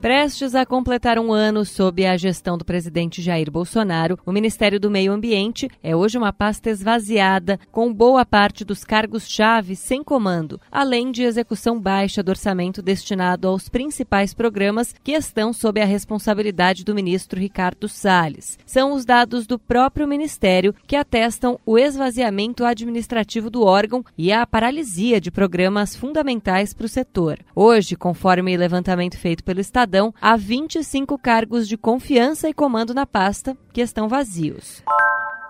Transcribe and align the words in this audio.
Prestes 0.00 0.54
a 0.54 0.64
completar 0.64 1.18
um 1.18 1.30
ano 1.30 1.62
sob 1.62 2.06
a 2.06 2.16
gestão 2.16 2.56
do 2.56 2.64
presidente 2.64 3.20
Jair 3.20 3.50
Bolsonaro, 3.50 4.18
o 4.24 4.32
Ministério 4.32 4.80
do 4.80 4.90
Meio 4.90 5.12
Ambiente 5.12 5.68
é 5.82 5.94
hoje 5.94 6.16
uma 6.16 6.32
pasta 6.32 6.70
esvaziada, 6.70 7.60
com 7.70 7.92
boa 7.92 8.24
parte 8.24 8.64
dos 8.64 8.82
cargos-chave 8.82 9.76
sem 9.76 10.02
comando, 10.02 10.58
além 10.72 11.12
de 11.12 11.22
execução 11.22 11.78
baixa 11.78 12.22
do 12.22 12.30
orçamento 12.30 12.80
destinado 12.80 13.46
aos 13.46 13.68
principais 13.68 14.32
programas 14.32 14.94
que 15.04 15.12
estão 15.12 15.52
sob 15.52 15.78
a 15.82 15.84
responsabilidade 15.84 16.82
do 16.82 16.94
ministro 16.94 17.38
Ricardo 17.38 17.86
Salles. 17.86 18.58
São 18.64 18.94
os 18.94 19.04
dados 19.04 19.46
do 19.46 19.58
próprio 19.58 20.08
Ministério 20.08 20.74
que 20.86 20.96
atestam 20.96 21.60
o 21.66 21.76
esvaziamento 21.76 22.64
administrativo 22.64 23.50
do 23.50 23.64
órgão 23.64 24.02
e 24.16 24.32
a 24.32 24.46
paralisia 24.46 25.20
de 25.20 25.30
programas 25.30 25.94
fundamentais 25.94 26.72
para 26.72 26.86
o 26.86 26.88
setor. 26.88 27.38
Hoje, 27.54 27.96
conforme 27.96 28.56
levantamento 28.56 29.18
feito 29.18 29.44
pelo 29.44 29.60
Estado, 29.60 29.89
Estadão 29.90 30.14
há 30.20 30.36
25 30.36 31.18
cargos 31.18 31.66
de 31.66 31.76
confiança 31.76 32.48
e 32.48 32.54
comando 32.54 32.94
na 32.94 33.04
pasta 33.04 33.56
que 33.72 33.80
estão 33.80 34.08
vazios. 34.08 34.84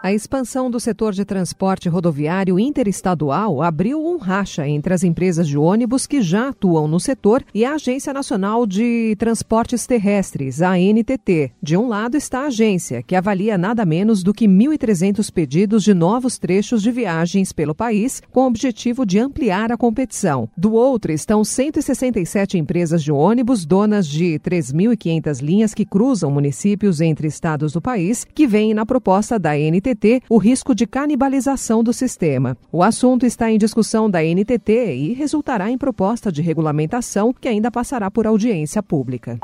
A 0.03 0.15
expansão 0.15 0.71
do 0.71 0.81
setor 0.81 1.13
de 1.13 1.27
transporte 1.27 1.87
rodoviário 1.87 2.59
interestadual 2.59 3.63
abriu 3.63 4.03
um 4.03 4.17
racha 4.17 4.67
entre 4.67 4.95
as 4.95 5.05
empresas 5.05 5.47
de 5.47 5.59
ônibus 5.59 6.07
que 6.07 6.23
já 6.23 6.49
atuam 6.49 6.89
no 6.89 6.99
setor 6.99 7.45
e 7.55 7.67
a 7.67 7.75
Agência 7.75 8.11
Nacional 8.11 8.65
de 8.65 9.15
Transportes 9.19 9.87
Terrestres, 9.87 10.63
a 10.63 10.71
ANTT. 10.71 11.53
De 11.63 11.77
um 11.77 11.87
lado 11.87 12.17
está 12.17 12.45
a 12.45 12.47
agência, 12.47 13.03
que 13.03 13.15
avalia 13.15 13.59
nada 13.59 13.85
menos 13.85 14.23
do 14.23 14.33
que 14.33 14.49
1.300 14.49 15.31
pedidos 15.31 15.85
de 15.85 15.93
novos 15.93 16.39
trechos 16.39 16.83
de 16.83 16.91
viagens 16.91 17.53
pelo 17.53 17.75
país, 17.75 18.23
com 18.33 18.45
o 18.45 18.47
objetivo 18.47 19.05
de 19.05 19.19
ampliar 19.19 19.71
a 19.71 19.77
competição. 19.77 20.49
Do 20.57 20.73
outro 20.73 21.13
estão 21.13 21.45
167 21.45 22.57
empresas 22.57 23.03
de 23.03 23.13
ônibus, 23.13 23.67
donas 23.67 24.09
de 24.09 24.39
3.500 24.39 25.43
linhas 25.43 25.75
que 25.75 25.85
cruzam 25.85 26.31
municípios 26.31 27.03
entre 27.03 27.29
estados 27.29 27.75
do 27.75 27.83
país, 27.83 28.27
que 28.35 28.47
vêm 28.47 28.73
na 28.73 28.87
proposta 28.87 29.39
da 29.39 29.51
ANTT 29.51 29.90
NTT 29.91 30.23
o 30.29 30.39
risco 30.39 30.75
de 30.75 30.87
canibalização 30.87 31.83
do 31.83 31.93
sistema. 31.93 32.57
O 32.73 32.83
assunto 32.83 33.27
está 33.27 33.51
em 33.51 33.59
discussão 33.59 34.11
da 34.11 34.23
NTT 34.23 34.95
e 34.95 35.13
resultará 35.13 35.71
em 35.71 35.79
proposta 35.79 36.31
de 36.31 36.43
regulamentação 36.43 37.33
que 37.33 37.49
ainda 37.49 37.71
passará 37.71 38.11
por 38.11 38.27
audiência 38.27 38.83
pública. 38.83 39.39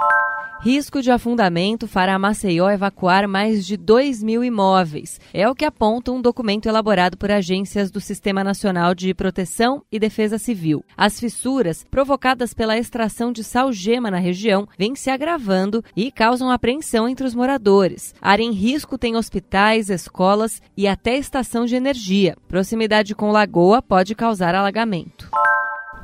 Risco 0.61 1.01
de 1.01 1.11
afundamento 1.11 1.87
fará 1.87 2.19
Maceió 2.19 2.69
evacuar 2.71 3.29
mais 3.29 3.65
de 3.65 3.77
2 3.77 4.23
mil 4.23 4.43
imóveis. 4.43 5.21
É 5.33 5.49
o 5.49 5.55
que 5.55 5.65
aponta 5.65 6.11
um 6.11 6.21
documento 6.21 6.69
elaborado 6.69 7.17
por 7.17 7.31
agências 7.31 7.91
do 7.91 8.01
Sistema 8.01 8.43
Nacional 8.43 8.95
de 8.95 9.15
Proteção 9.15 9.83
e 9.93 9.99
Defesa 9.99 10.39
Civil. 10.39 10.85
As 10.97 11.21
fissuras, 11.21 11.85
provocadas 11.89 12.53
pela 12.53 12.77
extração 12.77 13.31
de 13.33 13.45
sal-gema 13.45 14.11
na 14.11 14.19
região, 14.19 14.67
vêm 14.77 14.97
se 14.97 15.11
agravando 15.11 15.85
e 15.95 16.11
causam 16.11 16.51
apreensão 16.51 17.09
entre 17.09 17.27
os 17.27 17.35
moradores. 17.35 18.15
A 18.21 18.31
área 18.31 18.43
em 18.43 18.53
risco 18.53 18.99
tem 18.99 19.15
hospitais, 19.15 19.89
escolas 19.89 20.61
e 20.77 20.89
até 20.89 21.17
estação 21.17 21.65
de 21.65 21.77
energia. 21.77 22.37
Proximidade 22.49 23.15
com 23.15 23.31
lagoa 23.31 23.81
pode 23.81 24.15
causar 24.15 24.55
alagamento. 24.55 25.16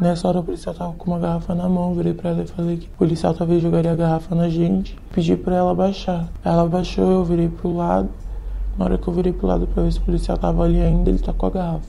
Nessa 0.00 0.26
hora 0.26 0.40
o 0.40 0.42
policial 0.42 0.74
tava 0.74 0.92
com 0.94 1.10
uma 1.10 1.18
garrafa 1.18 1.54
na 1.54 1.68
mão, 1.68 1.94
virei 1.94 2.14
pra 2.14 2.30
ela 2.30 2.42
e 2.42 2.46
falei 2.46 2.76
que 2.78 2.86
o 2.86 2.98
policial 2.98 3.34
talvez 3.34 3.62
jogaria 3.62 3.92
a 3.92 3.94
garrafa 3.94 4.34
na 4.34 4.48
gente. 4.48 4.98
Pedi 5.12 5.36
pra 5.36 5.54
ela 5.54 5.74
baixar. 5.74 6.28
Ela 6.44 6.66
baixou, 6.66 7.10
eu 7.10 7.24
virei 7.24 7.48
pro 7.48 7.76
lado. 7.76 8.08
Na 8.76 8.86
hora 8.86 8.98
que 8.98 9.06
eu 9.06 9.12
virei 9.12 9.32
pro 9.32 9.46
lado 9.46 9.66
pra 9.66 9.82
ver 9.82 9.92
se 9.92 9.98
o 9.98 10.02
policial 10.02 10.36
tava 10.38 10.64
ali 10.64 10.80
ainda, 10.80 11.10
ele 11.10 11.18
tá 11.18 11.32
com 11.32 11.46
a 11.46 11.50
garrafa. 11.50 11.88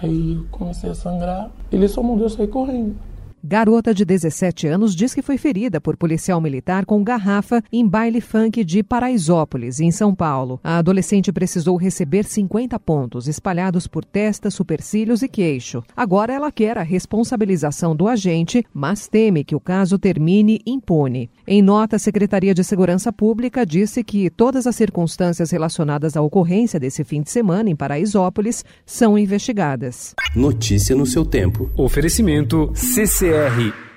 Aí 0.00 0.34
eu 0.34 0.44
comecei 0.50 0.90
a 0.90 0.94
sangrar. 0.94 1.50
Ele 1.72 1.88
só 1.88 2.02
mandou 2.02 2.26
eu 2.26 2.30
sair 2.30 2.46
correndo. 2.46 2.94
Garota 3.42 3.94
de 3.94 4.04
17 4.04 4.66
anos 4.66 4.94
diz 4.94 5.14
que 5.14 5.22
foi 5.22 5.38
ferida 5.38 5.80
por 5.80 5.96
policial 5.96 6.42
militar 6.42 6.84
com 6.84 7.02
garrafa 7.02 7.64
em 7.72 7.88
baile 7.88 8.20
funk 8.20 8.62
de 8.62 8.82
Paraisópolis, 8.82 9.80
em 9.80 9.90
São 9.90 10.14
Paulo. 10.14 10.60
A 10.62 10.76
adolescente 10.76 11.32
precisou 11.32 11.76
receber 11.76 12.24
50 12.26 12.78
pontos 12.78 13.28
espalhados 13.28 13.86
por 13.86 14.04
testa, 14.04 14.50
supercílios 14.50 15.22
e 15.22 15.28
queixo. 15.28 15.82
Agora 15.96 16.34
ela 16.34 16.52
quer 16.52 16.76
a 16.76 16.82
responsabilização 16.82 17.96
do 17.96 18.08
agente, 18.08 18.62
mas 18.74 19.08
teme 19.08 19.42
que 19.42 19.56
o 19.56 19.60
caso 19.60 19.98
termine 19.98 20.60
impune. 20.66 21.30
Em 21.46 21.62
nota, 21.62 21.96
a 21.96 21.98
Secretaria 21.98 22.52
de 22.52 22.62
Segurança 22.62 23.10
Pública 23.10 23.64
disse 23.64 24.04
que 24.04 24.28
todas 24.28 24.66
as 24.66 24.76
circunstâncias 24.76 25.50
relacionadas 25.50 26.14
à 26.14 26.20
ocorrência 26.20 26.78
desse 26.78 27.04
fim 27.04 27.22
de 27.22 27.30
semana 27.30 27.70
em 27.70 27.76
Paraisópolis 27.76 28.66
são 28.84 29.16
investigadas. 29.16 30.14
Notícia 30.36 30.94
no 30.94 31.06
seu 31.06 31.24
tempo. 31.24 31.70
Oferecimento 31.74 32.70
CC 32.74 33.29
CRI. 33.30 33.89